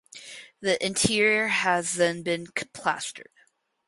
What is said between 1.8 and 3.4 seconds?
then been plastered.